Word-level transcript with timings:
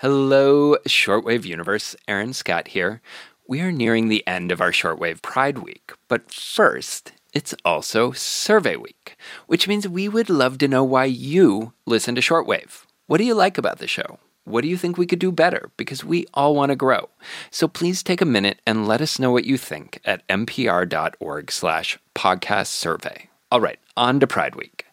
Hello, 0.00 0.76
Shortwave 0.86 1.44
Universe. 1.44 1.96
Aaron 2.06 2.32
Scott 2.32 2.68
here. 2.68 3.02
We 3.48 3.60
are 3.62 3.72
nearing 3.72 4.06
the 4.06 4.24
end 4.28 4.52
of 4.52 4.60
our 4.60 4.70
Shortwave 4.70 5.22
Pride 5.22 5.58
Week, 5.58 5.90
but 6.06 6.30
first, 6.32 7.10
it's 7.34 7.52
also 7.64 8.12
Survey 8.12 8.76
Week, 8.76 9.16
which 9.48 9.66
means 9.66 9.88
we 9.88 10.08
would 10.08 10.30
love 10.30 10.58
to 10.58 10.68
know 10.68 10.84
why 10.84 11.06
you 11.06 11.72
listen 11.84 12.14
to 12.14 12.20
Shortwave. 12.20 12.84
What 13.08 13.18
do 13.18 13.24
you 13.24 13.34
like 13.34 13.58
about 13.58 13.80
the 13.80 13.88
show? 13.88 14.20
What 14.44 14.60
do 14.60 14.68
you 14.68 14.76
think 14.76 14.96
we 14.96 15.06
could 15.06 15.18
do 15.18 15.32
better? 15.32 15.72
Because 15.76 16.04
we 16.04 16.26
all 16.32 16.54
want 16.54 16.70
to 16.70 16.76
grow. 16.76 17.08
So 17.50 17.66
please 17.66 18.04
take 18.04 18.20
a 18.20 18.24
minute 18.24 18.60
and 18.64 18.86
let 18.86 19.00
us 19.00 19.18
know 19.18 19.32
what 19.32 19.46
you 19.46 19.58
think 19.58 20.00
at 20.04 20.24
npr.org 20.28 21.50
slash 21.50 21.98
podcast 22.14 22.68
survey. 22.68 23.30
All 23.50 23.60
right, 23.60 23.80
on 23.96 24.20
to 24.20 24.28
Pride 24.28 24.54
Week. 24.54 24.86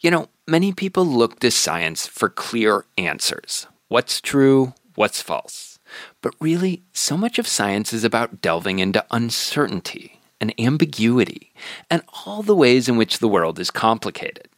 You 0.00 0.10
know, 0.10 0.28
many 0.46 0.74
people 0.74 1.06
look 1.06 1.40
to 1.40 1.50
science 1.50 2.06
for 2.06 2.28
clear 2.28 2.84
answers. 2.98 3.66
What's 3.92 4.22
true? 4.22 4.72
What's 4.94 5.20
false? 5.20 5.78
But 6.22 6.34
really, 6.40 6.82
so 6.94 7.14
much 7.14 7.38
of 7.38 7.46
science 7.46 7.92
is 7.92 8.04
about 8.04 8.40
delving 8.40 8.78
into 8.78 9.04
uncertainty 9.10 10.18
and 10.40 10.58
ambiguity 10.58 11.52
and 11.90 12.00
all 12.24 12.42
the 12.42 12.56
ways 12.56 12.88
in 12.88 12.96
which 12.96 13.18
the 13.18 13.28
world 13.28 13.58
is 13.58 13.70
complicated. 13.70 14.48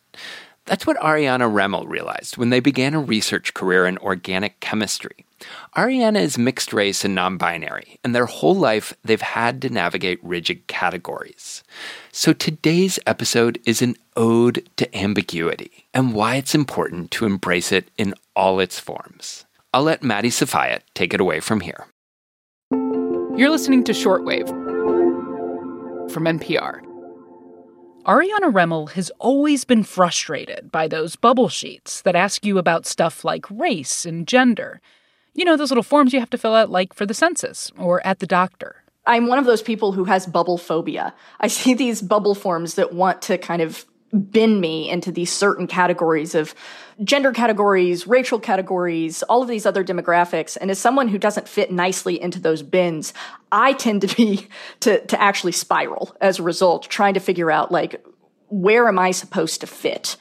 That's 0.66 0.86
what 0.86 0.96
Ariana 0.98 1.52
Remmel 1.52 1.86
realized 1.86 2.38
when 2.38 2.48
they 2.48 2.60
began 2.60 2.94
a 2.94 3.00
research 3.00 3.52
career 3.52 3.86
in 3.86 3.98
organic 3.98 4.60
chemistry. 4.60 5.26
Ariana 5.76 6.20
is 6.20 6.38
mixed 6.38 6.72
race 6.72 7.04
and 7.04 7.14
non 7.14 7.36
binary, 7.36 7.98
and 8.02 8.14
their 8.14 8.24
whole 8.24 8.54
life 8.54 8.94
they've 9.04 9.20
had 9.20 9.60
to 9.62 9.68
navigate 9.68 10.24
rigid 10.24 10.66
categories. 10.66 11.62
So 12.12 12.32
today's 12.32 12.98
episode 13.06 13.60
is 13.66 13.82
an 13.82 13.96
ode 14.16 14.66
to 14.76 14.96
ambiguity 14.96 15.86
and 15.92 16.14
why 16.14 16.36
it's 16.36 16.54
important 16.54 17.10
to 17.12 17.26
embrace 17.26 17.70
it 17.70 17.90
in 17.98 18.14
all 18.34 18.58
its 18.58 18.80
forms. 18.80 19.44
I'll 19.74 19.82
let 19.82 20.02
Maddie 20.02 20.30
Sofia 20.30 20.80
take 20.94 21.12
it 21.12 21.20
away 21.20 21.40
from 21.40 21.60
here. 21.60 21.86
You're 23.36 23.50
listening 23.50 23.84
to 23.84 23.92
Shortwave 23.92 24.48
from 26.10 26.24
NPR. 26.24 26.93
Ariana 28.06 28.52
Remmel 28.52 28.90
has 28.90 29.10
always 29.18 29.64
been 29.64 29.82
frustrated 29.82 30.70
by 30.70 30.86
those 30.88 31.16
bubble 31.16 31.48
sheets 31.48 32.02
that 32.02 32.14
ask 32.14 32.44
you 32.44 32.58
about 32.58 32.84
stuff 32.84 33.24
like 33.24 33.50
race 33.50 34.04
and 34.04 34.28
gender. 34.28 34.82
You 35.32 35.46
know, 35.46 35.56
those 35.56 35.70
little 35.70 35.82
forms 35.82 36.12
you 36.12 36.20
have 36.20 36.28
to 36.30 36.38
fill 36.38 36.54
out, 36.54 36.68
like 36.68 36.92
for 36.92 37.06
the 37.06 37.14
census 37.14 37.72
or 37.78 38.06
at 38.06 38.18
the 38.18 38.26
doctor. 38.26 38.84
I'm 39.06 39.26
one 39.26 39.38
of 39.38 39.46
those 39.46 39.62
people 39.62 39.92
who 39.92 40.04
has 40.04 40.26
bubble 40.26 40.58
phobia. 40.58 41.14
I 41.40 41.46
see 41.46 41.72
these 41.72 42.02
bubble 42.02 42.34
forms 42.34 42.74
that 42.74 42.92
want 42.92 43.22
to 43.22 43.38
kind 43.38 43.62
of 43.62 43.86
bin 44.14 44.60
me 44.60 44.88
into 44.88 45.10
these 45.10 45.32
certain 45.32 45.66
categories 45.66 46.34
of 46.34 46.54
gender 47.02 47.32
categories, 47.32 48.06
racial 48.06 48.38
categories, 48.38 49.22
all 49.24 49.42
of 49.42 49.48
these 49.48 49.66
other 49.66 49.84
demographics. 49.84 50.56
And 50.60 50.70
as 50.70 50.78
someone 50.78 51.08
who 51.08 51.18
doesn't 51.18 51.48
fit 51.48 51.72
nicely 51.72 52.20
into 52.20 52.40
those 52.40 52.62
bins, 52.62 53.12
I 53.50 53.72
tend 53.72 54.02
to 54.02 54.16
be 54.16 54.48
to 54.80 55.04
to 55.06 55.20
actually 55.20 55.52
spiral 55.52 56.16
as 56.20 56.38
a 56.38 56.42
result, 56.42 56.88
trying 56.88 57.14
to 57.14 57.20
figure 57.20 57.50
out 57.50 57.72
like 57.72 58.04
where 58.48 58.86
am 58.88 58.98
I 58.98 59.10
supposed 59.10 59.60
to 59.62 59.66
fit? 59.66 60.16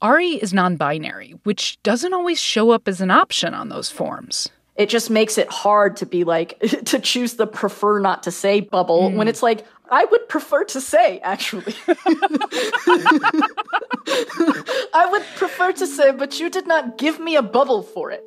Ari 0.00 0.30
is 0.30 0.52
non-binary, 0.52 1.34
which 1.44 1.80
doesn't 1.82 2.12
always 2.12 2.40
show 2.40 2.70
up 2.70 2.88
as 2.88 3.00
an 3.00 3.10
option 3.10 3.54
on 3.54 3.68
those 3.68 3.88
forms 3.88 4.48
it 4.76 4.88
just 4.88 5.10
makes 5.10 5.36
it 5.38 5.50
hard 5.50 5.96
to 5.98 6.06
be 6.06 6.24
like 6.24 6.58
to 6.86 6.98
choose 6.98 7.34
the 7.34 7.46
prefer 7.46 7.98
not 7.98 8.22
to 8.24 8.30
say 8.30 8.60
bubble 8.60 9.10
mm. 9.10 9.16
when 9.16 9.28
it's 9.28 9.42
like 9.42 9.64
I 9.90 10.04
would 10.06 10.28
prefer 10.28 10.64
to 10.64 10.80
say 10.80 11.18
actually. 11.20 11.74
I 14.94 15.08
would 15.10 15.22
prefer 15.36 15.72
to 15.72 15.86
say 15.86 16.12
but 16.12 16.40
you 16.40 16.48
did 16.48 16.66
not 16.66 16.98
give 16.98 17.20
me 17.20 17.36
a 17.36 17.42
bubble 17.42 17.82
for 17.82 18.10
it. 18.10 18.24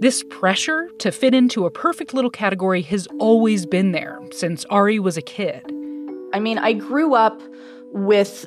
This 0.00 0.24
pressure 0.30 0.90
to 0.98 1.12
fit 1.12 1.32
into 1.32 1.64
a 1.64 1.70
perfect 1.70 2.12
little 2.12 2.30
category 2.30 2.82
has 2.82 3.06
always 3.20 3.66
been 3.66 3.92
there 3.92 4.18
since 4.32 4.64
Ari 4.64 4.98
was 4.98 5.16
a 5.16 5.22
kid. 5.22 5.64
I 6.34 6.40
mean, 6.40 6.58
I 6.58 6.72
grew 6.72 7.14
up 7.14 7.40
with 7.92 8.46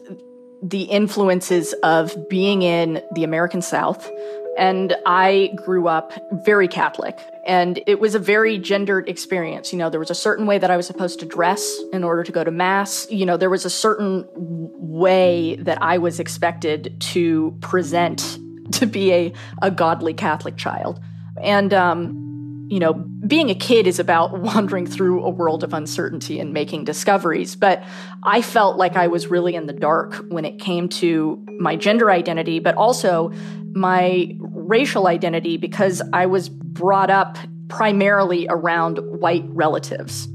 the 0.61 0.81
influences 0.83 1.73
of 1.83 2.13
being 2.27 2.61
in 2.61 3.01
the 3.13 3.23
American 3.23 3.61
South 3.61 4.11
and 4.57 4.95
I 5.05 5.51
grew 5.55 5.87
up 5.87 6.13
very 6.45 6.67
Catholic. 6.67 7.17
And 7.45 7.81
it 7.85 7.99
was 7.99 8.15
a 8.15 8.19
very 8.19 8.57
gendered 8.57 9.07
experience. 9.09 9.71
You 9.71 9.79
know, 9.79 9.89
there 9.89 9.99
was 9.99 10.09
a 10.09 10.15
certain 10.15 10.45
way 10.45 10.57
that 10.57 10.71
I 10.71 10.77
was 10.77 10.87
supposed 10.87 11.19
to 11.19 11.25
dress 11.25 11.79
in 11.93 12.03
order 12.03 12.23
to 12.23 12.31
go 12.31 12.43
to 12.43 12.51
Mass. 12.51 13.07
You 13.09 13.25
know, 13.25 13.37
there 13.37 13.49
was 13.49 13.65
a 13.65 13.69
certain 13.69 14.25
way 14.33 15.55
that 15.57 15.81
I 15.81 15.97
was 15.97 16.19
expected 16.19 16.99
to 16.99 17.55
present 17.61 18.39
to 18.73 18.87
be 18.87 19.11
a, 19.13 19.33
a 19.61 19.69
godly 19.69 20.13
Catholic 20.13 20.57
child. 20.57 20.99
And, 21.41 21.73
um, 21.73 22.67
you 22.67 22.79
know, 22.79 22.93
being 22.93 23.51
a 23.51 23.55
kid 23.55 23.85
is 23.85 23.99
about 23.99 24.39
wandering 24.39 24.87
through 24.87 25.23
a 25.23 25.29
world 25.29 25.63
of 25.63 25.73
uncertainty 25.73 26.39
and 26.39 26.53
making 26.53 26.85
discoveries. 26.85 27.55
But 27.55 27.83
I 28.23 28.41
felt 28.41 28.77
like 28.77 28.95
I 28.95 29.07
was 29.07 29.27
really 29.27 29.53
in 29.53 29.67
the 29.67 29.73
dark 29.73 30.15
when 30.29 30.45
it 30.45 30.59
came 30.59 30.89
to 30.89 31.43
my 31.59 31.75
gender 31.75 32.09
identity, 32.09 32.59
but 32.59 32.75
also 32.75 33.31
my 33.75 34.35
racial 34.67 35.07
identity 35.07 35.57
because 35.57 36.01
I 36.13 36.25
was 36.25 36.49
brought 36.49 37.09
up 37.09 37.37
primarily 37.67 38.47
around 38.49 38.97
white 38.97 39.45
relatives. 39.47 40.27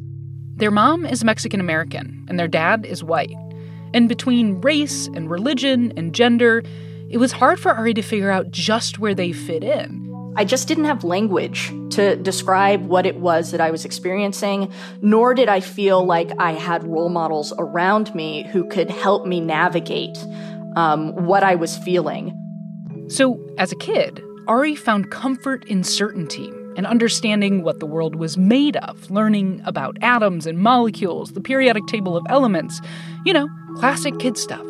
Their 0.57 0.71
mom 0.71 1.07
is 1.07 1.25
Mexican 1.25 1.61
American 1.61 2.27
and 2.29 2.39
their 2.39 2.49
dad 2.49 2.85
is 2.85 3.03
white. 3.03 3.37
And 3.93 4.09
between 4.09 4.61
race 4.61 5.07
and 5.09 5.31
religion 5.31 5.93
and 5.97 6.15
gender, 6.15 6.63
it 7.09 7.19
was 7.19 7.33
hard 7.33 7.59
for 7.59 7.73
Ari 7.73 7.95
to 7.95 8.03
figure 8.03 8.31
out 8.31 8.51
just 8.51 8.99
where 8.99 9.15
they 9.15 9.33
fit 9.33 9.65
in. 9.65 10.11
I 10.37 10.45
just 10.45 10.69
didn't 10.69 10.85
have 10.85 11.03
language 11.03 11.73
to 11.91 12.15
describe 12.17 12.87
what 12.87 13.05
it 13.05 13.17
was 13.17 13.51
that 13.51 13.61
I 13.61 13.73
was 13.73 13.85
experiencing, 13.85 14.73
nor 15.03 15.35
did 15.35 15.49
I 15.49 15.59
feel 15.59 16.05
like 16.05 16.31
I 16.39 16.53
had 16.53 16.87
role 16.87 17.09
models 17.09 17.53
around 17.59 18.15
me 18.15 18.47
who 18.53 18.65
could 18.69 18.91
help 18.91 19.27
me 19.27 19.41
navigate 19.41 20.17
um, 20.77 21.27
what 21.27 21.43
I 21.43 21.57
was 21.57 21.77
feeling. 21.79 22.40
So, 23.11 23.41
as 23.59 23.73
a 23.73 23.77
kid, 23.77 24.23
Ari 24.47 24.77
found 24.77 25.11
comfort 25.11 25.65
in 25.65 25.83
certainty 25.83 26.49
and 26.77 26.87
understanding 26.87 27.65
what 27.65 27.81
the 27.81 27.87
world 27.87 28.15
was 28.15 28.39
made 28.39 28.77
of, 28.77 29.11
learning 29.11 29.61
about 29.65 29.99
atoms 30.01 30.47
and 30.47 30.59
molecules, 30.59 31.33
the 31.33 31.41
periodic 31.41 31.87
table 31.87 32.17
of 32.17 32.25
elements, 32.29 32.81
you 33.25 33.33
know, 33.33 33.49
classic 33.75 34.17
kid 34.21 34.39
stuff. 34.39 34.65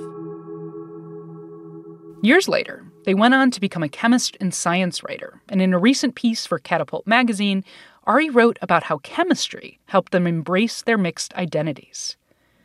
Years 2.23 2.49
later, 2.49 2.83
they 3.05 3.13
went 3.13 3.35
on 3.35 3.51
to 3.51 3.61
become 3.61 3.83
a 3.83 3.91
chemist 3.91 4.39
and 4.41 4.55
science 4.55 5.03
writer, 5.05 5.43
and 5.51 5.61
in 5.61 5.75
a 5.75 5.79
recent 5.79 6.15
piece 6.15 6.47
for 6.47 6.59
Catapult 6.59 7.07
magazine, 7.07 7.63
Ari 8.05 8.31
wrote 8.31 8.59
about 8.63 8.85
how 8.85 8.99
chemistry 8.99 9.81
helped 9.85 10.13
them 10.13 10.27
embrace 10.27 10.81
their 10.81 10.99
mixed 10.99 11.35
identities. 11.35 12.17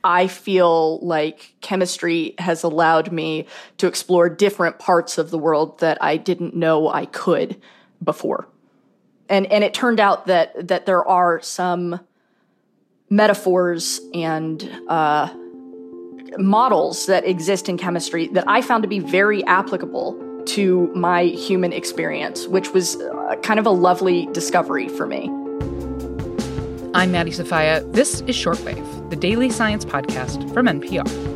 I 0.05 0.27
feel 0.27 0.99
like 0.99 1.55
chemistry 1.61 2.35
has 2.37 2.61
allowed 2.61 3.11
me 3.11 3.47
to 3.79 3.87
explore 3.87 4.29
different 4.29 4.77
parts 4.77 5.17
of 5.17 5.31
the 5.31 5.37
world 5.39 5.79
that 5.79 5.97
I 5.99 6.17
didn't 6.17 6.55
know 6.55 6.87
I 6.87 7.07
could 7.07 7.59
before. 8.03 8.47
And 9.27 9.51
and 9.51 9.63
it 9.63 9.73
turned 9.73 9.99
out 9.99 10.27
that 10.27 10.67
that 10.67 10.85
there 10.85 11.03
are 11.03 11.41
some 11.41 11.99
metaphors 13.09 13.99
and 14.13 14.69
uh, 14.87 15.33
models 16.37 17.07
that 17.07 17.25
exist 17.25 17.67
in 17.67 17.77
chemistry 17.79 18.27
that 18.27 18.43
I 18.47 18.61
found 18.61 18.83
to 18.83 18.89
be 18.89 18.99
very 18.99 19.43
applicable 19.45 20.43
to 20.45 20.91
my 20.93 21.23
human 21.23 21.73
experience, 21.73 22.47
which 22.47 22.69
was 22.73 22.97
uh, 22.97 23.37
kind 23.41 23.59
of 23.59 23.65
a 23.65 23.71
lovely 23.71 24.27
discovery 24.27 24.87
for 24.87 25.07
me. 25.07 25.31
I'm 26.93 27.11
Maddie 27.11 27.31
Sofia. 27.31 27.83
This 27.87 28.21
is 28.21 28.35
Shortwave, 28.35 28.94
the 29.09 29.15
daily 29.15 29.49
science 29.49 29.85
podcast 29.85 30.51
from 30.53 30.65
NPR. 30.65 31.35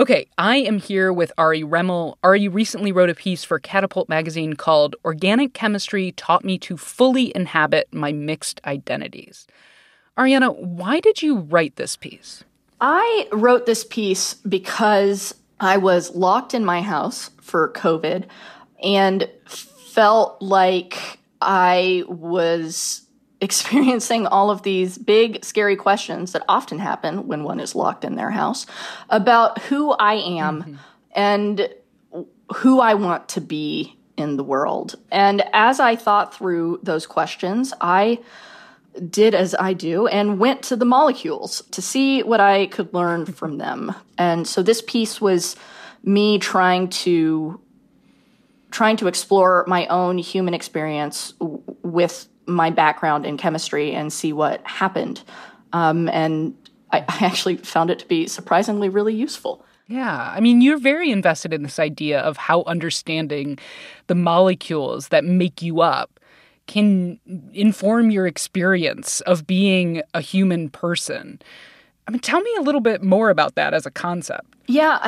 Okay, 0.00 0.28
I 0.38 0.56
am 0.56 0.78
here 0.78 1.12
with 1.12 1.30
Ari 1.36 1.62
Remmel. 1.62 2.14
Ari 2.24 2.48
recently 2.48 2.90
wrote 2.90 3.10
a 3.10 3.14
piece 3.14 3.44
for 3.44 3.58
Catapult 3.58 4.08
magazine 4.08 4.54
called 4.54 4.96
Organic 5.04 5.52
Chemistry 5.52 6.12
Taught 6.12 6.42
Me 6.42 6.56
to 6.58 6.78
Fully 6.78 7.30
Inhabit 7.36 7.86
My 7.92 8.10
Mixed 8.10 8.62
Identities. 8.64 9.46
Ariana, 10.16 10.56
why 10.56 11.00
did 11.00 11.22
you 11.22 11.40
write 11.40 11.76
this 11.76 11.96
piece? 11.96 12.44
I 12.80 13.28
wrote 13.30 13.66
this 13.66 13.84
piece 13.84 14.34
because 14.34 15.34
I 15.60 15.76
was 15.76 16.14
locked 16.14 16.54
in 16.54 16.64
my 16.64 16.82
house 16.82 17.30
for 17.40 17.72
COVID 17.72 18.24
and 18.82 19.28
felt 19.46 20.40
like 20.40 21.18
I 21.40 22.04
was 22.08 23.02
experiencing 23.42 24.26
all 24.26 24.50
of 24.50 24.62
these 24.62 24.98
big, 24.98 25.44
scary 25.44 25.76
questions 25.76 26.32
that 26.32 26.44
often 26.48 26.78
happen 26.78 27.26
when 27.26 27.42
one 27.42 27.58
is 27.58 27.74
locked 27.74 28.04
in 28.04 28.16
their 28.16 28.30
house 28.30 28.66
about 29.08 29.58
who 29.62 29.92
I 29.92 30.14
am 30.14 30.62
mm-hmm. 30.62 30.74
and 31.12 31.68
who 32.56 32.80
I 32.80 32.94
want 32.94 33.30
to 33.30 33.40
be 33.40 33.96
in 34.18 34.36
the 34.36 34.44
world. 34.44 34.96
And 35.10 35.42
as 35.54 35.80
I 35.80 35.96
thought 35.96 36.34
through 36.34 36.80
those 36.82 37.06
questions, 37.06 37.72
I 37.80 38.20
did 39.08 39.34
as 39.34 39.54
I 39.54 39.72
do 39.72 40.06
and 40.06 40.38
went 40.38 40.62
to 40.64 40.76
the 40.76 40.84
molecules 40.84 41.62
to 41.70 41.82
see 41.82 42.22
what 42.22 42.40
I 42.40 42.66
could 42.66 42.92
learn 42.92 43.26
from 43.26 43.58
them. 43.58 43.94
And 44.18 44.46
so 44.46 44.62
this 44.62 44.82
piece 44.82 45.20
was 45.20 45.56
me 46.02 46.38
trying 46.38 46.88
to 46.88 47.60
trying 48.70 48.96
to 48.96 49.08
explore 49.08 49.64
my 49.66 49.86
own 49.88 50.16
human 50.16 50.54
experience 50.54 51.32
w- 51.40 51.60
with 51.82 52.28
my 52.46 52.70
background 52.70 53.26
in 53.26 53.36
chemistry 53.36 53.92
and 53.92 54.12
see 54.12 54.32
what 54.32 54.64
happened. 54.64 55.22
Um, 55.72 56.08
and 56.08 56.54
I, 56.92 56.98
I 57.08 57.24
actually 57.24 57.56
found 57.56 57.90
it 57.90 57.98
to 57.98 58.06
be 58.06 58.28
surprisingly 58.28 58.88
really 58.88 59.14
useful. 59.14 59.64
Yeah. 59.88 60.32
I 60.34 60.38
mean, 60.38 60.60
you're 60.60 60.78
very 60.78 61.10
invested 61.10 61.52
in 61.52 61.64
this 61.64 61.80
idea 61.80 62.20
of 62.20 62.36
how 62.36 62.62
understanding 62.62 63.58
the 64.06 64.14
molecules 64.14 65.08
that 65.08 65.24
make 65.24 65.62
you 65.62 65.80
up 65.80 66.19
can 66.70 67.18
inform 67.52 68.12
your 68.12 68.28
experience 68.28 69.20
of 69.22 69.44
being 69.44 70.02
a 70.14 70.20
human 70.20 70.70
person. 70.70 71.42
I 72.06 72.12
mean, 72.12 72.20
tell 72.20 72.40
me 72.40 72.54
a 72.60 72.62
little 72.62 72.80
bit 72.80 73.02
more 73.02 73.28
about 73.28 73.56
that 73.56 73.74
as 73.74 73.86
a 73.86 73.90
concept. 73.90 74.54
Yeah, 74.68 74.98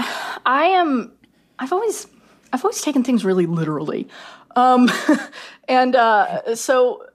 I 0.45 0.65
am. 0.65 1.13
I've 1.61 1.73
always, 1.73 2.09
I've 2.53 2.65
always 2.65 2.81
taken 2.81 3.05
things 3.05 3.25
really 3.25 3.47
literally, 3.47 4.09
um, 4.57 4.91
and 5.69 5.95
uh, 5.95 6.57
so 6.57 7.07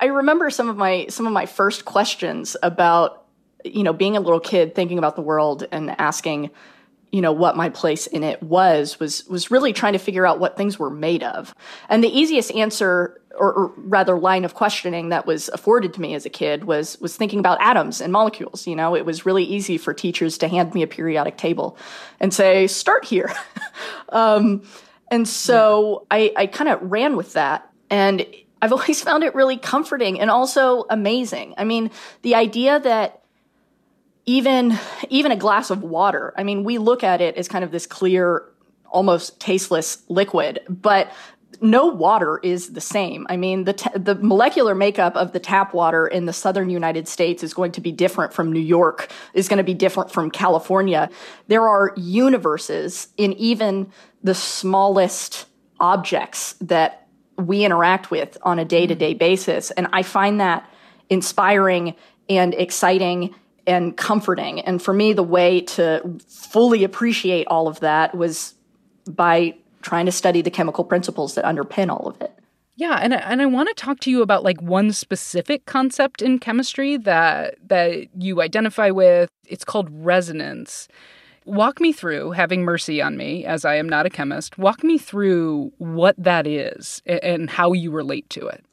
I 0.00 0.06
remember 0.06 0.50
some 0.50 0.68
of 0.68 0.76
my 0.76 1.06
some 1.08 1.28
of 1.28 1.32
my 1.32 1.46
first 1.46 1.84
questions 1.84 2.56
about, 2.64 3.24
you 3.64 3.84
know, 3.84 3.92
being 3.92 4.16
a 4.16 4.20
little 4.20 4.40
kid, 4.40 4.74
thinking 4.74 4.98
about 4.98 5.14
the 5.14 5.22
world 5.22 5.64
and 5.70 5.94
asking, 6.00 6.50
you 7.12 7.20
know, 7.20 7.32
what 7.32 7.56
my 7.56 7.68
place 7.68 8.06
in 8.06 8.22
it 8.22 8.42
was 8.42 8.98
was 9.00 9.26
was 9.26 9.50
really 9.50 9.72
trying 9.72 9.92
to 9.92 9.98
figure 9.98 10.26
out 10.26 10.38
what 10.38 10.56
things 10.56 10.78
were 10.78 10.90
made 10.90 11.22
of, 11.22 11.54
and 11.88 12.02
the 12.02 12.08
easiest 12.08 12.52
answer 12.52 13.20
or, 13.38 13.52
or, 13.52 13.72
rather 13.76 14.18
line 14.18 14.44
of 14.44 14.54
questioning 14.54 15.10
that 15.10 15.26
was 15.26 15.48
afforded 15.50 15.92
to 15.94 16.00
me 16.00 16.14
as 16.14 16.26
a 16.26 16.30
kid 16.30 16.64
was 16.64 16.98
was 17.00 17.16
thinking 17.16 17.38
about 17.38 17.60
atoms 17.60 18.00
and 18.00 18.12
molecules 18.12 18.66
you 18.66 18.76
know? 18.76 18.94
It 18.94 19.04
was 19.04 19.26
really 19.26 19.44
easy 19.44 19.78
for 19.78 19.94
teachers 19.94 20.38
to 20.38 20.48
hand 20.48 20.74
me 20.74 20.82
a 20.82 20.86
periodic 20.86 21.36
table 21.36 21.76
and 22.20 22.32
say 22.32 22.66
start 22.66 23.04
here. 23.04 23.32
Um, 24.10 24.62
and 25.10 25.26
so 25.26 26.06
yeah. 26.12 26.18
i, 26.18 26.32
I 26.36 26.46
kind 26.46 26.70
of 26.70 26.80
ran 26.80 27.16
with 27.16 27.32
that. 27.32 27.68
And 27.90 28.24
i've 28.62 28.72
always 28.76 29.02
found 29.02 29.24
it 29.24 29.34
really 29.34 29.56
comforting 29.56 30.20
and 30.20 30.30
also 30.30 30.84
amazing. 30.88 31.54
I 31.58 31.64
mean 31.64 31.90
the 32.22 32.36
idea 32.36 32.78
that 32.80 33.22
even 34.26 34.78
even 35.08 35.32
a 35.32 35.36
glass 35.36 35.70
of 35.70 35.82
water 35.82 36.34
i 36.36 36.42
mean 36.42 36.64
we 36.64 36.78
look 36.78 37.02
at 37.02 37.20
it 37.20 37.36
as 37.36 37.48
kind 37.48 37.64
of 37.64 37.70
this 37.70 37.86
clear 37.86 38.44
almost 38.90 39.38
tasteless 39.40 40.02
liquid 40.08 40.60
but 40.68 41.10
no 41.60 41.86
water 41.86 42.38
is 42.42 42.72
the 42.72 42.80
same. 42.80 43.26
I 43.28 43.36
mean, 43.36 43.64
the 43.64 43.72
t- 43.72 43.90
the 43.94 44.14
molecular 44.16 44.74
makeup 44.74 45.16
of 45.16 45.32
the 45.32 45.40
tap 45.40 45.74
water 45.74 46.06
in 46.06 46.26
the 46.26 46.32
southern 46.32 46.70
United 46.70 47.08
States 47.08 47.42
is 47.42 47.54
going 47.54 47.72
to 47.72 47.80
be 47.80 47.92
different 47.92 48.32
from 48.32 48.52
New 48.52 48.60
York, 48.60 49.10
is 49.34 49.48
going 49.48 49.58
to 49.58 49.64
be 49.64 49.74
different 49.74 50.10
from 50.10 50.30
California. 50.30 51.08
There 51.48 51.68
are 51.68 51.92
universes 51.96 53.08
in 53.16 53.32
even 53.34 53.90
the 54.22 54.34
smallest 54.34 55.46
objects 55.80 56.54
that 56.60 57.06
we 57.38 57.64
interact 57.64 58.10
with 58.10 58.38
on 58.42 58.58
a 58.58 58.64
day-to-day 58.64 59.14
basis, 59.14 59.70
and 59.72 59.88
I 59.92 60.02
find 60.02 60.40
that 60.40 60.68
inspiring 61.10 61.94
and 62.28 62.54
exciting 62.54 63.34
and 63.66 63.96
comforting. 63.96 64.60
And 64.60 64.80
for 64.82 64.92
me, 64.92 65.12
the 65.12 65.22
way 65.22 65.60
to 65.62 66.18
fully 66.28 66.84
appreciate 66.84 67.46
all 67.48 67.68
of 67.68 67.80
that 67.80 68.14
was 68.14 68.54
by 69.08 69.54
trying 69.82 70.06
to 70.06 70.12
study 70.12 70.42
the 70.42 70.50
chemical 70.50 70.84
principles 70.84 71.34
that 71.34 71.44
underpin 71.44 71.90
all 71.90 72.08
of 72.08 72.20
it. 72.20 72.32
Yeah, 72.76 72.98
and 73.00 73.14
and 73.14 73.40
I 73.40 73.46
want 73.46 73.68
to 73.68 73.74
talk 73.74 74.00
to 74.00 74.10
you 74.10 74.20
about 74.20 74.44
like 74.44 74.60
one 74.60 74.92
specific 74.92 75.64
concept 75.64 76.20
in 76.20 76.38
chemistry 76.38 76.98
that 76.98 77.56
that 77.68 78.08
you 78.18 78.42
identify 78.42 78.90
with. 78.90 79.30
It's 79.46 79.64
called 79.64 79.88
resonance. 79.90 80.86
Walk 81.46 81.80
me 81.80 81.92
through, 81.92 82.32
having 82.32 82.64
mercy 82.64 83.00
on 83.00 83.16
me 83.16 83.46
as 83.46 83.64
I 83.64 83.76
am 83.76 83.88
not 83.88 84.04
a 84.04 84.10
chemist. 84.10 84.58
Walk 84.58 84.84
me 84.84 84.98
through 84.98 85.72
what 85.78 86.16
that 86.18 86.46
is 86.46 87.00
and 87.06 87.48
how 87.48 87.72
you 87.72 87.92
relate 87.92 88.28
to 88.30 88.46
it. 88.48 88.64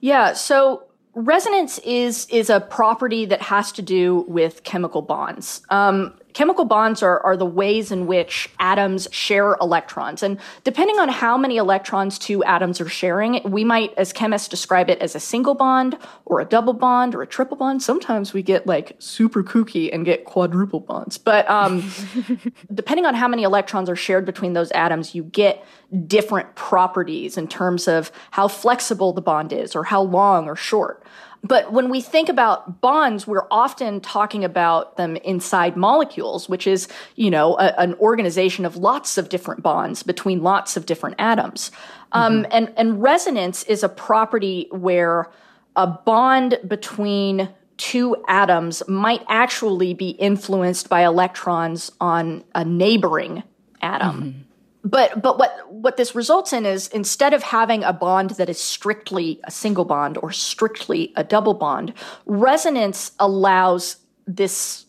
Yeah, 0.00 0.34
so 0.34 0.84
resonance 1.14 1.78
is 1.78 2.26
is 2.30 2.50
a 2.50 2.60
property 2.60 3.24
that 3.26 3.42
has 3.42 3.72
to 3.72 3.82
do 3.82 4.24
with 4.28 4.62
chemical 4.64 5.02
bonds. 5.02 5.62
Um, 5.70 6.14
chemical 6.34 6.64
bonds 6.64 7.02
are, 7.02 7.20
are 7.20 7.36
the 7.36 7.46
ways 7.46 7.90
in 7.90 8.06
which 8.06 8.50
atoms 8.58 9.08
share 9.10 9.56
electrons. 9.60 10.22
And 10.22 10.38
depending 10.64 10.98
on 10.98 11.08
how 11.08 11.36
many 11.36 11.56
electrons 11.56 12.18
two 12.18 12.42
atoms 12.44 12.80
are 12.80 12.88
sharing, 12.88 13.40
we 13.50 13.64
might, 13.64 13.92
as 13.96 14.12
chemists, 14.12 14.48
describe 14.48 14.90
it 14.90 14.98
as 15.00 15.14
a 15.14 15.20
single 15.20 15.54
bond 15.54 15.96
or 16.24 16.40
a 16.40 16.44
double 16.44 16.72
bond 16.72 17.14
or 17.14 17.22
a 17.22 17.26
triple 17.26 17.56
bond. 17.56 17.82
Sometimes 17.82 18.32
we 18.32 18.42
get 18.42 18.66
like 18.66 18.96
super 18.98 19.42
kooky 19.42 19.92
and 19.92 20.04
get 20.04 20.24
quadruple 20.24 20.80
bonds. 20.80 21.18
But 21.18 21.48
um, 21.48 21.90
depending 22.74 23.06
on 23.06 23.14
how 23.14 23.28
many 23.28 23.42
electrons 23.42 23.88
are 23.88 23.96
shared 23.96 24.24
between 24.24 24.52
those 24.52 24.70
atoms, 24.72 25.14
you 25.14 25.24
get 25.24 25.64
different 26.06 26.54
properties 26.54 27.36
in 27.36 27.48
terms 27.48 27.88
of 27.88 28.12
how 28.30 28.48
flexible 28.48 29.12
the 29.12 29.22
bond 29.22 29.52
is 29.52 29.74
or 29.74 29.84
how 29.84 30.02
long 30.02 30.46
or 30.46 30.56
short. 30.56 31.04
But 31.42 31.72
when 31.72 31.88
we 31.88 32.00
think 32.00 32.28
about 32.28 32.80
bonds, 32.80 33.26
we're 33.26 33.46
often 33.50 34.00
talking 34.00 34.44
about 34.44 34.96
them 34.96 35.16
inside 35.16 35.76
molecules, 35.76 36.48
which 36.48 36.66
is, 36.66 36.86
you 37.16 37.30
know, 37.30 37.56
a, 37.58 37.80
an 37.80 37.94
organization 37.94 38.66
of 38.66 38.76
lots 38.76 39.16
of 39.16 39.28
different 39.28 39.62
bonds 39.62 40.02
between 40.02 40.42
lots 40.42 40.76
of 40.76 40.84
different 40.84 41.16
atoms. 41.18 41.70
Um, 42.12 42.42
mm-hmm. 42.42 42.52
and, 42.52 42.72
and 42.76 43.02
resonance 43.02 43.62
is 43.64 43.82
a 43.82 43.88
property 43.88 44.68
where 44.70 45.30
a 45.76 45.86
bond 45.86 46.58
between 46.66 47.48
two 47.78 48.22
atoms 48.28 48.82
might 48.86 49.24
actually 49.28 49.94
be 49.94 50.10
influenced 50.10 50.90
by 50.90 51.04
electrons 51.04 51.90
on 52.00 52.44
a 52.54 52.64
neighboring 52.64 53.42
atom. 53.80 54.22
Mm-hmm 54.22 54.40
but 54.84 55.20
but 55.20 55.38
what 55.38 55.70
what 55.70 55.96
this 55.96 56.14
results 56.14 56.52
in 56.52 56.64
is 56.64 56.88
instead 56.88 57.34
of 57.34 57.42
having 57.42 57.84
a 57.84 57.92
bond 57.92 58.30
that 58.30 58.48
is 58.48 58.60
strictly 58.60 59.40
a 59.44 59.50
single 59.50 59.84
bond 59.84 60.18
or 60.18 60.32
strictly 60.32 61.12
a 61.16 61.24
double 61.24 61.54
bond, 61.54 61.92
resonance 62.24 63.12
allows 63.18 63.96
this 64.26 64.86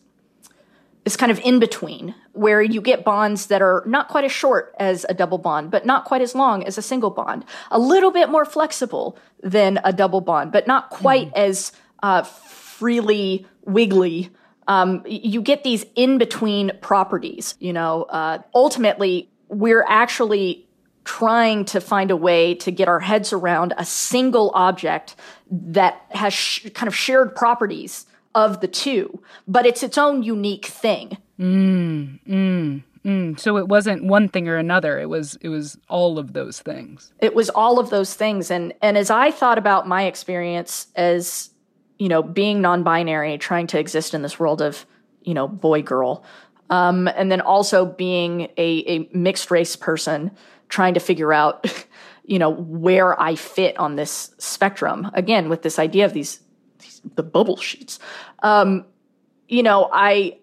this 1.04 1.16
kind 1.16 1.32
of 1.32 1.38
in 1.40 1.58
between 1.58 2.14
where 2.32 2.62
you 2.62 2.80
get 2.80 3.04
bonds 3.04 3.46
that 3.46 3.60
are 3.60 3.82
not 3.86 4.08
quite 4.08 4.24
as 4.24 4.32
short 4.32 4.74
as 4.78 5.04
a 5.08 5.14
double 5.14 5.38
bond, 5.38 5.70
but 5.70 5.84
not 5.84 6.04
quite 6.04 6.22
as 6.22 6.34
long 6.34 6.64
as 6.64 6.78
a 6.78 6.82
single 6.82 7.10
bond, 7.10 7.44
a 7.70 7.78
little 7.78 8.10
bit 8.10 8.30
more 8.30 8.44
flexible 8.44 9.18
than 9.42 9.78
a 9.84 9.92
double 9.92 10.20
bond, 10.20 10.52
but 10.52 10.66
not 10.66 10.90
quite 10.90 11.28
mm. 11.28 11.36
as 11.36 11.72
uh, 12.02 12.22
freely 12.22 13.46
wiggly. 13.62 14.30
Um, 14.68 15.02
you 15.06 15.42
get 15.42 15.64
these 15.64 15.84
in 15.96 16.18
between 16.18 16.70
properties. 16.80 17.56
You 17.58 17.72
know, 17.72 18.04
uh, 18.04 18.38
ultimately, 18.54 19.28
we're 19.52 19.84
actually 19.86 20.66
trying 21.04 21.64
to 21.66 21.80
find 21.80 22.10
a 22.10 22.16
way 22.16 22.54
to 22.54 22.70
get 22.70 22.88
our 22.88 23.00
heads 23.00 23.32
around 23.32 23.74
a 23.76 23.84
single 23.84 24.50
object 24.54 25.16
that 25.50 26.02
has 26.10 26.32
sh- 26.32 26.68
kind 26.74 26.88
of 26.88 26.94
shared 26.94 27.34
properties 27.34 28.06
of 28.34 28.60
the 28.60 28.68
two, 28.68 29.22
but 29.46 29.66
it's 29.66 29.82
its 29.82 29.98
own 29.98 30.22
unique 30.22 30.66
thing. 30.66 31.18
Mm, 31.38 32.20
mm, 32.26 32.82
mm. 33.04 33.40
So 33.40 33.58
it 33.58 33.68
wasn't 33.68 34.04
one 34.04 34.28
thing 34.28 34.48
or 34.48 34.56
another. 34.56 34.98
It 34.98 35.08
was 35.08 35.36
it 35.42 35.48
was 35.48 35.76
all 35.88 36.18
of 36.18 36.32
those 36.32 36.60
things. 36.60 37.12
It 37.20 37.34
was 37.34 37.50
all 37.50 37.78
of 37.78 37.90
those 37.90 38.14
things, 38.14 38.50
and 38.50 38.72
and 38.80 38.96
as 38.96 39.10
I 39.10 39.30
thought 39.30 39.58
about 39.58 39.86
my 39.86 40.04
experience 40.04 40.86
as 40.96 41.50
you 41.98 42.08
know 42.08 42.22
being 42.22 42.62
non-binary, 42.62 43.36
trying 43.38 43.66
to 43.68 43.78
exist 43.78 44.14
in 44.14 44.22
this 44.22 44.38
world 44.38 44.62
of 44.62 44.86
you 45.22 45.34
know 45.34 45.46
boy 45.46 45.82
girl, 45.82 46.24
um, 46.72 47.06
and 47.06 47.30
then 47.30 47.42
also 47.42 47.84
being 47.84 48.48
a, 48.56 48.84
a 48.86 49.08
mixed 49.12 49.50
race 49.50 49.76
person 49.76 50.30
trying 50.70 50.94
to 50.94 51.00
figure 51.00 51.30
out 51.30 51.86
you 52.24 52.38
know 52.38 52.50
where 52.50 53.20
i 53.20 53.34
fit 53.34 53.76
on 53.78 53.96
this 53.96 54.34
spectrum. 54.38 55.10
Again 55.12 55.48
with 55.48 55.62
this 55.62 55.78
idea 55.78 56.06
of 56.06 56.14
these, 56.14 56.40
these 56.78 57.02
the 57.14 57.22
bubble 57.22 57.58
sheets. 57.58 57.98
Um, 58.42 58.86
you 59.48 59.62
know 59.62 59.90
i 59.92 60.38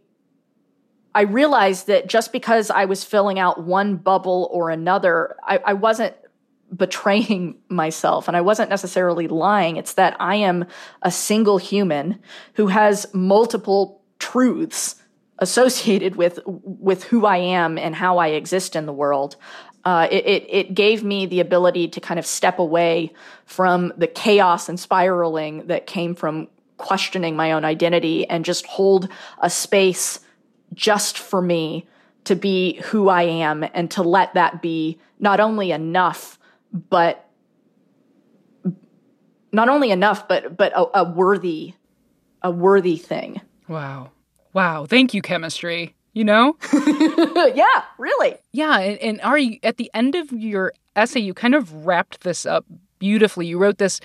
i 1.16 1.22
realized 1.22 1.88
that 1.88 2.08
just 2.08 2.32
because 2.32 2.70
i 2.70 2.86
was 2.86 3.04
filling 3.04 3.40
out 3.40 3.64
one 3.64 3.96
bubble 3.96 4.50
or 4.52 4.70
another 4.70 5.36
i, 5.44 5.58
I 5.66 5.74
wasn't 5.74 6.14
betraying 6.76 7.58
myself. 7.70 8.28
And 8.28 8.38
I 8.38 8.42
wasn't 8.42 8.70
necessarily 8.70 9.28
lying. 9.28 9.78
It's 9.78 9.94
that 9.94 10.16
I 10.20 10.36
am 10.36 10.66
a 11.02 11.10
single 11.10 11.58
human 11.58 12.20
who 12.54 12.68
has 12.68 13.12
multiple 13.12 14.04
truths 14.20 14.96
associated 15.40 16.16
with 16.16 16.40
with 16.46 17.04
who 17.06 17.26
I 17.26 17.38
am 17.38 17.78
and 17.78 17.96
how 17.96 18.18
I 18.18 18.28
exist 18.30 18.76
in 18.76 18.86
the 18.86 18.94
world. 18.94 19.36
Uh, 19.86 20.08
it, 20.12 20.26
it, 20.26 20.46
it 20.50 20.74
gave 20.74 21.04
me 21.04 21.26
the 21.26 21.40
ability 21.40 21.88
to 21.88 22.02
kind 22.02 22.20
of 22.20 22.26
step 22.26 22.60
away 22.60 23.14
from 23.46 23.94
the 23.98 24.08
chaos 24.08 24.68
and 24.68 24.78
spiraling 24.78 25.68
that 25.68 25.88
came 25.88 26.14
from 26.14 26.50
questioning 26.78 27.36
my 27.36 27.54
own 27.54 27.64
identity 27.64 28.28
and 28.28 28.44
just 28.44 28.66
hold 28.66 29.08
a 29.42 29.50
space 29.50 30.20
just 30.74 31.18
for 31.18 31.42
me 31.42 31.88
to 32.26 32.36
be 32.36 32.82
who 32.86 33.10
I 33.10 33.24
am 33.24 33.66
and 33.74 33.90
to 33.92 34.04
let 34.04 34.34
that 34.34 34.62
be 34.62 35.00
not 35.20 35.40
only 35.40 35.72
enough, 35.72 36.38
but 36.74 37.30
not 39.52 39.70
only 39.70 39.92
enough, 39.92 40.28
but 40.28 40.56
but 40.58 40.72
a, 40.76 41.00
a 41.00 41.04
worthy 41.04 41.74
a 42.42 42.52
worthy 42.52 42.98
thing. 42.98 43.42
Wow. 43.68 44.12
Wow. 44.54 44.86
Thank 44.86 45.14
you, 45.14 45.22
chemistry. 45.22 45.96
You 46.14 46.26
know? 46.26 46.58
yeah, 46.74 47.84
really. 47.98 48.36
Yeah. 48.52 48.80
And, 48.80 48.98
and 49.00 49.22
Ari, 49.22 49.60
at 49.64 49.78
the 49.78 49.92
end 49.94 50.16
of 50.16 50.32
your 50.32 50.74
essay, 50.96 51.20
you 51.20 51.34
kind 51.34 51.56
of 51.56 51.86
wrapped 51.86 52.22
this 52.22 52.46
up 52.46 52.66
beautifully. 52.98 53.46
You 53.46 53.58
wrote 53.58 53.78
this 53.78 54.00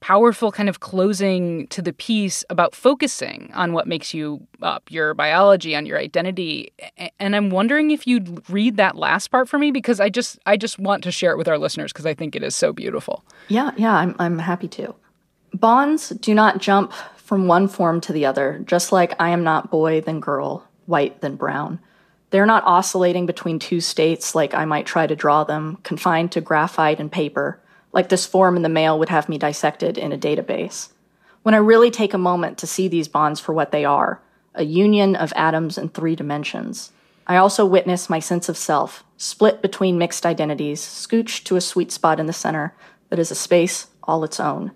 powerful 0.00 0.52
kind 0.52 0.68
of 0.68 0.80
closing 0.80 1.66
to 1.68 1.82
the 1.82 1.92
piece 1.92 2.44
about 2.50 2.74
focusing 2.74 3.50
on 3.54 3.72
what 3.72 3.86
makes 3.86 4.14
you 4.14 4.46
up, 4.62 4.84
your 4.90 5.14
biology, 5.14 5.74
on 5.74 5.86
your 5.86 5.98
identity. 5.98 6.72
And 7.18 7.34
I'm 7.34 7.50
wondering 7.50 7.90
if 7.90 8.06
you'd 8.06 8.48
read 8.48 8.76
that 8.76 8.96
last 8.96 9.28
part 9.28 9.48
for 9.48 9.58
me 9.58 9.70
because 9.70 10.00
I 10.00 10.08
just 10.08 10.38
I 10.46 10.56
just 10.56 10.78
want 10.78 11.02
to 11.04 11.10
share 11.10 11.32
it 11.32 11.38
with 11.38 11.48
our 11.48 11.58
listeners 11.58 11.92
because 11.92 12.06
I 12.06 12.14
think 12.14 12.36
it 12.36 12.42
is 12.42 12.54
so 12.54 12.72
beautiful. 12.72 13.24
Yeah, 13.48 13.72
yeah, 13.76 13.94
I'm 13.94 14.14
I'm 14.18 14.38
happy 14.38 14.68
to. 14.68 14.94
Bonds 15.54 16.10
do 16.10 16.34
not 16.34 16.58
jump 16.58 16.92
from 17.28 17.46
one 17.46 17.68
form 17.68 18.00
to 18.00 18.10
the 18.10 18.24
other, 18.24 18.58
just 18.64 18.90
like 18.90 19.14
I 19.20 19.28
am 19.28 19.44
not 19.44 19.70
boy 19.70 20.00
then 20.00 20.18
girl, 20.18 20.66
white 20.86 21.20
then 21.20 21.36
brown. 21.36 21.78
They're 22.30 22.46
not 22.46 22.64
oscillating 22.64 23.26
between 23.26 23.58
two 23.58 23.82
states 23.82 24.34
like 24.34 24.54
I 24.54 24.64
might 24.64 24.86
try 24.86 25.06
to 25.06 25.14
draw 25.14 25.44
them, 25.44 25.76
confined 25.82 26.32
to 26.32 26.40
graphite 26.40 26.98
and 26.98 27.12
paper 27.12 27.60
like 27.92 28.08
this 28.08 28.24
form 28.24 28.56
in 28.56 28.62
the 28.62 28.70
mail 28.70 28.98
would 28.98 29.10
have 29.10 29.28
me 29.28 29.36
dissected 29.36 29.98
in 29.98 30.10
a 30.10 30.16
database. 30.16 30.88
When 31.42 31.54
I 31.54 31.58
really 31.58 31.90
take 31.90 32.14
a 32.14 32.18
moment 32.18 32.56
to 32.58 32.66
see 32.66 32.88
these 32.88 33.08
bonds 33.08 33.40
for 33.40 33.52
what 33.52 33.72
they 33.72 33.84
are 33.84 34.22
a 34.54 34.64
union 34.64 35.14
of 35.14 35.30
atoms 35.36 35.76
in 35.76 35.90
three 35.90 36.16
dimensions, 36.16 36.92
I 37.26 37.36
also 37.36 37.66
witness 37.66 38.08
my 38.08 38.20
sense 38.20 38.48
of 38.48 38.56
self 38.56 39.04
split 39.18 39.60
between 39.60 39.98
mixed 39.98 40.24
identities, 40.24 40.80
scooched 40.80 41.44
to 41.44 41.56
a 41.56 41.60
sweet 41.60 41.92
spot 41.92 42.18
in 42.18 42.24
the 42.24 42.32
center 42.32 42.74
that 43.10 43.18
is 43.18 43.30
a 43.30 43.34
space 43.34 43.88
all 44.02 44.24
its 44.24 44.40
own. 44.40 44.72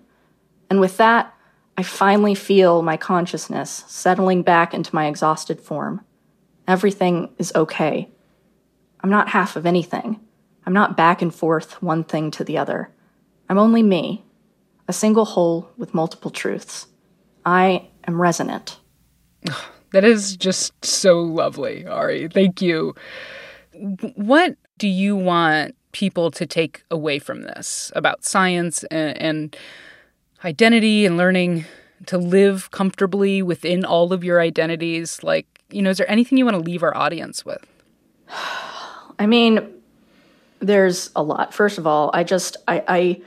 And 0.69 0.79
with 0.79 0.97
that, 0.97 1.32
I 1.77 1.83
finally 1.83 2.35
feel 2.35 2.81
my 2.81 2.97
consciousness 2.97 3.83
settling 3.87 4.43
back 4.43 4.73
into 4.73 4.93
my 4.93 5.07
exhausted 5.07 5.59
form. 5.59 6.01
Everything 6.67 7.29
is 7.37 7.51
okay. 7.55 8.09
I'm 9.01 9.09
not 9.09 9.29
half 9.29 9.55
of 9.55 9.65
anything. 9.65 10.19
I'm 10.65 10.73
not 10.73 10.95
back 10.95 11.21
and 11.21 11.33
forth 11.33 11.81
one 11.81 12.03
thing 12.03 12.31
to 12.31 12.43
the 12.43 12.57
other. 12.57 12.89
I'm 13.49 13.57
only 13.57 13.83
me, 13.83 14.23
a 14.87 14.93
single 14.93 15.25
whole 15.25 15.69
with 15.77 15.93
multiple 15.93 16.31
truths. 16.31 16.87
I 17.45 17.89
am 18.07 18.21
resonant. 18.21 18.79
That 19.91 20.03
is 20.03 20.35
just 20.35 20.83
so 20.83 21.21
lovely, 21.21 21.85
Ari. 21.85 22.27
Thank 22.29 22.63
you. 22.63 22.95
What 24.15 24.55
do 24.79 24.87
you 24.87 25.15
want 25.15 25.75
people 25.91 26.31
to 26.31 26.47
take 26.47 26.83
away 26.89 27.19
from 27.19 27.43
this 27.43 27.91
about 27.95 28.25
science 28.25 28.83
and, 28.85 29.15
and 29.21 29.57
identity 30.43 31.05
and 31.05 31.17
learning 31.17 31.65
to 32.05 32.17
live 32.17 32.71
comfortably 32.71 33.41
within 33.41 33.85
all 33.85 34.13
of 34.13 34.23
your 34.23 34.41
identities? 34.41 35.23
Like, 35.23 35.47
you 35.69 35.81
know, 35.81 35.89
is 35.89 35.97
there 35.97 36.09
anything 36.09 36.37
you 36.37 36.45
want 36.45 36.55
to 36.55 36.63
leave 36.63 36.83
our 36.83 36.95
audience 36.95 37.45
with? 37.45 37.65
I 39.19 39.25
mean, 39.25 39.69
there's 40.59 41.11
a 41.15 41.23
lot. 41.23 41.53
First 41.53 41.77
of 41.77 41.85
all, 41.85 42.09
I 42.13 42.23
just 42.23 42.57
I, 42.67 42.83
I 42.87 43.21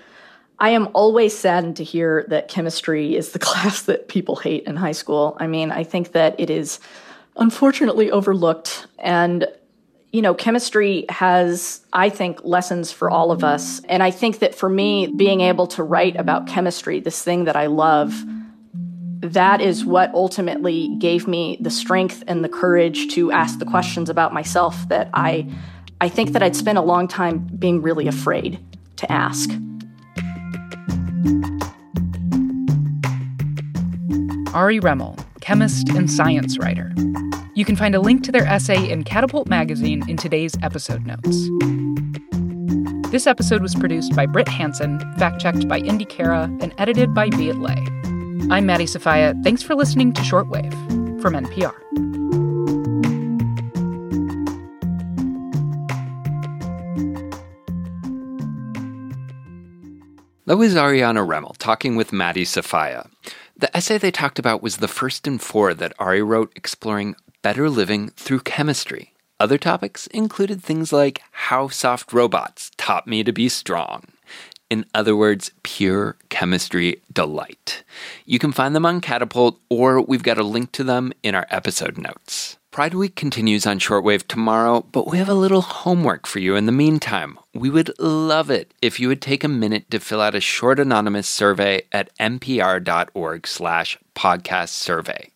I 0.59 0.71
am 0.71 0.89
always 0.95 1.37
saddened 1.37 1.77
to 1.77 1.85
hear 1.85 2.25
that 2.29 2.49
chemistry 2.49 3.15
is 3.15 3.33
the 3.33 3.39
class 3.49 3.83
that 3.83 4.09
people 4.09 4.37
hate 4.37 4.65
in 4.65 4.77
high 4.77 4.93
school. 4.93 5.37
I 5.39 5.47
mean, 5.47 5.71
I 5.71 5.85
think 5.85 6.13
that 6.13 6.39
it 6.39 6.51
is 6.51 6.81
unfortunately 7.37 8.11
overlooked. 8.11 8.87
And, 8.99 9.47
you 10.17 10.23
know, 10.23 10.33
chemistry 10.33 11.05
has, 11.11 11.83
I 11.93 12.09
think, 12.09 12.43
lessons 12.43 12.91
for 12.91 13.11
all 13.11 13.31
of 13.31 13.45
us. 13.45 13.83
And 13.87 14.03
I 14.03 14.11
think 14.11 14.39
that 14.39 14.55
for 14.55 14.67
me, 14.67 15.09
being 15.09 15.43
able 15.43 15.67
to 15.67 15.83
write 15.83 16.17
about 16.17 16.47
chemistry, 16.47 17.01
this 17.01 17.23
thing 17.23 17.45
that 17.45 17.55
I 17.55 17.67
love, 17.67 18.25
that 19.21 19.61
is 19.61 19.85
what 19.85 20.11
ultimately 20.15 20.97
gave 20.99 21.29
me 21.29 21.59
the 21.61 21.69
strength 21.69 22.25
and 22.27 22.43
the 22.43 22.49
courage 22.49 23.13
to 23.13 23.31
ask 23.31 23.59
the 23.59 23.67
questions 23.67 24.09
about 24.09 24.33
myself 24.33 24.89
that 24.89 25.11
I, 25.13 25.53
I 26.01 26.09
think 26.09 26.33
that 26.33 26.43
I'd 26.43 26.57
spent 26.57 26.79
a 26.79 26.83
long 26.83 27.09
time 27.09 27.41
being 27.59 27.83
really 27.83 28.09
afraid 28.09 28.59
to 28.97 29.13
ask. 29.13 29.51
Ari 34.55 34.81
Remmel, 34.81 35.23
chemist 35.43 35.91
and 35.91 36.11
science 36.11 36.59
writer. 36.59 36.95
You 37.57 37.65
can 37.65 37.75
find 37.75 37.95
a 37.95 38.01
link 38.01 38.23
to 38.25 38.33
their 38.33 38.45
essay 38.47 38.87
in 38.91 39.03
Catapult 39.03 39.49
Magazine 39.49 40.07
in 40.11 40.19
today's 40.19 40.53
episode 40.63 41.07
notes. 41.07 41.49
This 43.11 43.27
episode 43.27 43.63
was 43.63 43.75
produced 43.75 44.15
by 44.15 44.27
Brit 44.27 44.47
Hanson, 44.47 45.01
fact 45.17 45.41
checked 45.41 45.67
by 45.67 45.79
Indi 45.79 46.05
Khera, 46.05 46.55
and 46.63 46.75
edited 46.77 47.15
by 47.15 47.31
Viet 47.31 47.57
Le. 47.57 47.75
I'm 48.51 48.67
Maddie 48.67 48.87
Sofia. 48.87 49.35
Thanks 49.43 49.63
for 49.63 49.75
listening 49.75 50.13
to 50.13 50.21
Shortwave 50.21 50.71
from 51.23 51.33
NPR. 51.33 51.73
That 60.45 60.59
was 60.59 60.75
Ariana 60.75 61.27
Remmel 61.27 61.57
talking 61.57 61.97
with 61.97 62.13
Maddie 62.13 62.45
Sofia. 62.45 63.09
The 63.57 63.75
essay 63.75 63.97
they 63.97 64.11
talked 64.11 64.39
about 64.39 64.63
was 64.63 64.77
the 64.77 64.89
first 64.89 65.27
in 65.27 65.39
four 65.39 65.73
that 65.73 65.95
Ari 65.99 66.23
wrote 66.23 66.53
exploring 66.55 67.17
better 67.47 67.71
living 67.71 68.09
through 68.17 68.41
chemistry. 68.41 69.15
Other 69.39 69.57
topics 69.57 70.09
included 70.09 70.61
things 70.61 70.93
like 70.93 71.23
how 71.31 71.69
soft 71.69 72.13
robots 72.13 72.73
taught 72.77 73.07
me 73.07 73.23
to 73.23 73.31
be 73.31 73.49
strong. 73.49 74.03
In 74.69 74.85
other 74.93 75.15
words, 75.15 75.53
pure 75.63 76.17
chemistry 76.29 77.03
delight. 77.13 77.85
You 78.25 78.41
can 78.41 78.51
find 78.51 78.75
them 78.75 78.85
on 78.85 79.01
Catapult, 79.01 79.61
or 79.71 80.01
we've 80.01 80.25
got 80.25 80.39
a 80.39 80.43
link 80.43 80.73
to 80.73 80.83
them 80.83 81.13
in 81.23 81.37
our 81.37 81.47
episode 81.49 81.97
notes. 81.97 82.59
Pride 82.73 82.95
Week 82.95 83.15
continues 83.15 83.65
on 83.65 83.79
shortwave 83.79 84.27
tomorrow, 84.27 84.85
but 84.91 85.07
we 85.07 85.19
have 85.19 85.29
a 85.29 85.43
little 85.45 85.63
homework 85.63 86.27
for 86.27 86.41
you 86.41 86.57
in 86.57 86.67
the 86.67 86.73
meantime. 86.73 87.39
We 87.55 87.71
would 87.71 87.97
love 88.01 88.51
it 88.51 88.75
if 88.83 88.99
you 88.99 89.07
would 89.07 89.23
take 89.23 89.45
a 89.45 89.49
minute 89.49 89.89
to 89.93 90.01
fill 90.01 90.21
out 90.21 90.35
a 90.35 90.41
short 90.41 90.81
anonymous 90.81 91.29
survey 91.29 91.83
at 91.93 92.11
npr.org 92.19 93.47
slash 93.47 93.99
podcast 94.17 94.71
survey. 94.71 95.31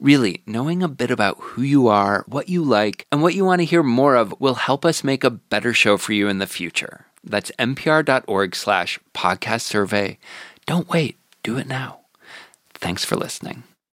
Really, 0.00 0.42
knowing 0.46 0.82
a 0.82 0.88
bit 0.88 1.10
about 1.10 1.38
who 1.40 1.62
you 1.62 1.88
are, 1.88 2.24
what 2.28 2.48
you 2.48 2.62
like, 2.62 3.06
and 3.10 3.20
what 3.20 3.34
you 3.34 3.44
want 3.44 3.60
to 3.60 3.64
hear 3.64 3.82
more 3.82 4.14
of 4.14 4.32
will 4.40 4.54
help 4.54 4.84
us 4.84 5.02
make 5.02 5.24
a 5.24 5.30
better 5.30 5.74
show 5.74 5.96
for 5.96 6.12
you 6.12 6.28
in 6.28 6.38
the 6.38 6.46
future. 6.46 7.06
That's 7.24 7.50
npr.org 7.58 8.54
slash 8.54 9.00
podcast 9.12 9.62
survey. 9.62 10.18
Don't 10.66 10.88
wait, 10.88 11.18
do 11.42 11.58
it 11.58 11.66
now. 11.66 12.00
Thanks 12.74 13.04
for 13.04 13.16
listening. 13.16 13.64